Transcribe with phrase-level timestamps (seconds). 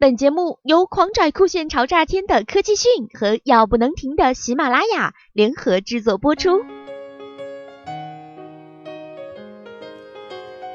[0.00, 6.60] 本节目由狂拽酷炫潮炸天的科技讯和要不能停的喜马拉雅联合制作播出。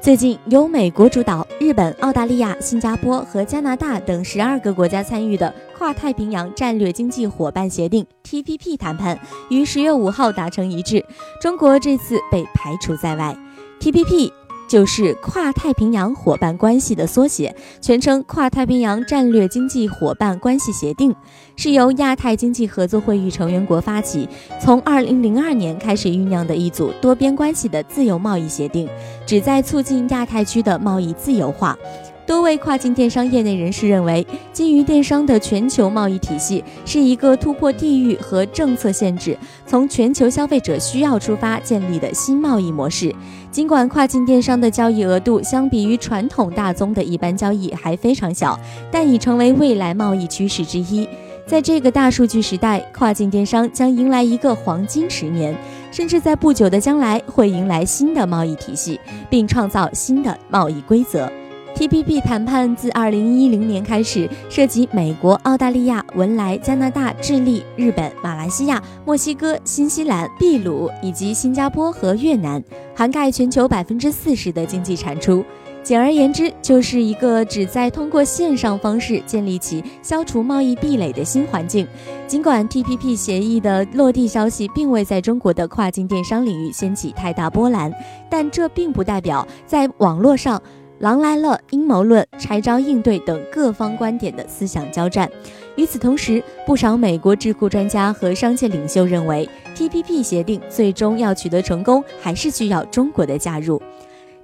[0.00, 9.16] 最近，由美国主导、日本、澳大利亚、新加坡和加拿大等十二个国家参与的跨太平洋战略经济伙伴协定 （TPP） 谈判
[9.48, 11.06] 于十月五号达成一致，
[11.40, 13.36] 中国这次被排除在外。
[13.78, 14.32] TPP。
[14.72, 21.14] 就是跨太平洋伙伴关系的缩写，全称跨太平洋战略经济伙伴关系协定，
[21.56, 24.26] 是由亚太经济合作会议成员国发起，
[24.58, 28.88] 从二零零二年开始酝酿的一组多边关系的自由贸易协定，
[29.26, 31.76] 旨在促进亚太区的贸易自由化。
[32.24, 39.36] 多位跨境电商业内人士认为，基于电商的全球贸易体系是一个突破地域和政策限制，
[39.66, 43.14] 从全球消费者需要出发建立的新贸易模式。
[43.50, 48.58] 尽管跨境电商的交易额度相比于传统大宗的一般交易还非常小，
[48.90, 51.06] 但已成为未来贸易趋势之一。
[51.44, 55.54] 在这个大数据时代，跨境电商将迎来一个黄金十年，
[55.90, 61.30] 甚至在不久的将来会迎来新的贸易体系，并创造新的贸易规则。
[61.74, 72.62] TPP 谈判自2010年开始，涉及美国、澳大利亚、文莱、加拿大、智利、日本、马来西亚、墨西哥、新西兰、秘鲁以及新加坡和越南，
[72.94, 75.44] 涵盖全球百分之四十的经济产出。
[75.82, 81.84] 简而言之，就是一个旨在通过线上方式建立起消除贸易壁垒的新环境。
[82.28, 87.92] 尽管 TPP 协议的落地消息并未在中国的跨境电商领域掀起太大波澜，
[88.30, 90.62] 但这并不代表在网络上。
[91.02, 95.28] 狼来了，阴谋论、拆招应对等各方观点的思想交战。
[95.74, 103.82] 与此同时，不少美国智库专家和商界领袖认为，TPP 协定最终要取得成功，还是需要中国的加入。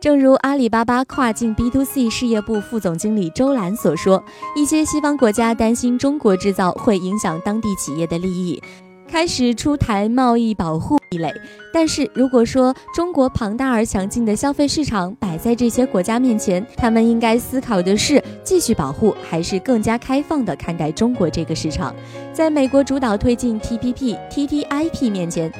[0.00, 4.20] 正如阿里巴巴跨境 B to C 事业部副总经理周兰所说，
[4.56, 8.60] 一些西方国家担心中国制造会影响当地企业的利益。
[9.08, 11.32] 开始出台贸易保护壁垒，
[11.72, 21.94] 但是如果说中国庞大而强劲的消费市场摆在这些国家面前，他们应该思考的是继续保护，还是更加开放地看待中国这个市场？
[22.32, 25.50] 在美国主导推进 TPP、TTIP 面前，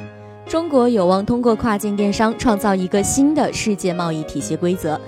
[0.45, 4.99] 中国有望通过跨境电商创造一个新的世界贸易体系规则。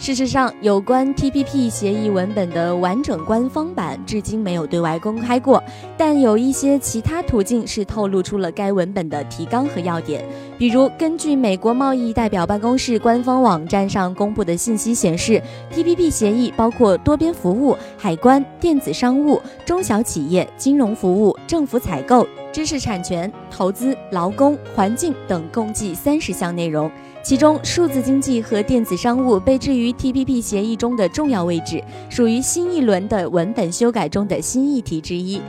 [0.00, 5.62] 事实上，有关 TPP 协议文本的完整官方版至今没有对外公开过，
[5.94, 10.24] 但有一些其他途径是透露出了该文本的提纲和要点。
[10.56, 15.40] 比如，根据美国贸易代表办公室官方网站上公布的信息显示
[15.70, 26.90] ，TPP 协议包括多边服务、海关、电子商务、中小企业、金融服务、政府采购、知识产权、投资、劳工、环境等共计三十项内容。
[27.22, 35.40] 其中，数字经济和电子商务被置于 TPP 协议中的重要位置，属于新一轮的文本修改中的新议题之一。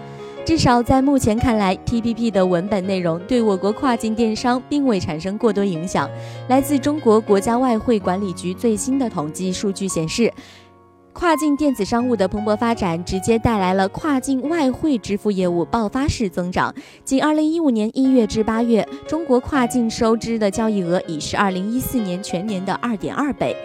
[0.43, 6.09] 至少在目前看来，TPP 的文本内容对我国跨境电商并未产生过多影响。
[6.49, 10.31] 来自中国国家外汇管理局最新的统计数据显示。
[11.13, 16.73] 跨境电子商务的蓬勃发展，直接带来了跨境外汇支付业务爆发式增长。
[17.03, 23.55] 仅2015年1月至8月，中国跨境收支的交易额已是2014年全年的2.2倍。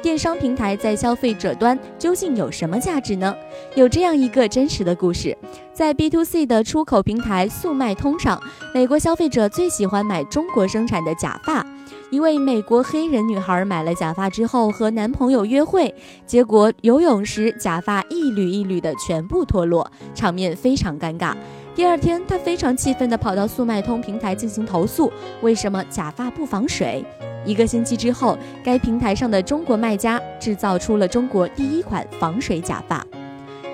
[0.00, 3.34] 电商平台在消费者端究竟有什么价值呢？
[3.76, 5.36] 有这样一个真实的故事：
[5.72, 8.40] 在 B to C 的出口平台速卖通上，
[8.74, 11.64] 美国消费者最喜欢买中国生产的假发。
[12.12, 15.94] 一位美国黑人女孩买了假发之后和男朋友约会，
[16.26, 21.34] 结果游泳时假发一缕一缕的全部脱落，场面非常尴尬。
[21.74, 27.02] 第二天，她非常气愤地跑到速卖通平台进行投诉：为什么假发不防水？
[27.46, 33.02] 一个星期之后，该平台上的中国卖家制造出了中国第一款防水假发。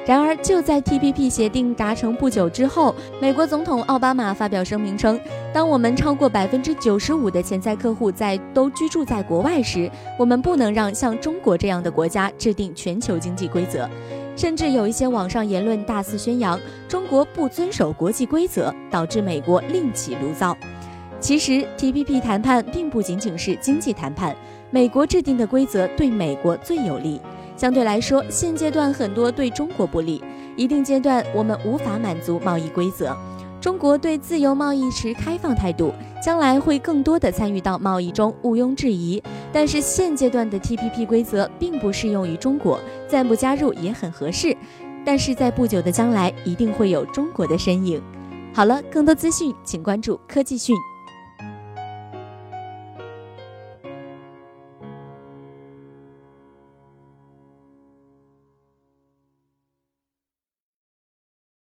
[0.09, 5.21] 然而，就在 TPP 协定达成不久之后，美国总统奥巴马发表声明称
[5.53, 13.87] ：“当我们超过百分之九十五的潜在客户在都居住在国外时，我们不能让像中国这样的国家制定全球经济规则。”
[14.35, 16.59] 甚至有一些网上言论大肆宣扬
[16.89, 20.57] 中国不遵守国际规则，导致美国另起炉灶。
[21.21, 24.35] 其实，TPP 谈判并不仅仅是经济谈判，
[24.71, 27.21] 美国制定的规则对美国最有利。
[27.59, 30.23] 相对来说，现阶段很多对中国不利。
[30.57, 33.17] 一定阶段，我们无法满足贸易规则。
[33.61, 35.93] 中国对自由贸易持开放态度，
[36.25, 39.21] 将来会更多的参与到贸易中，毋庸置疑。
[39.53, 42.79] 但是现阶段的 TPP 规则并不适用于中国，
[43.09, 44.57] 暂不加入也很合适。
[45.05, 48.01] 但是在不久的将来，一定会有中国的身影。
[48.55, 50.77] 好了，更多资讯请关注科技讯。